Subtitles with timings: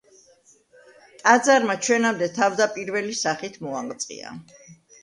[1.19, 4.39] ტაძარმა ჩვენამდე თავდაპირველი სახით მოაღწია.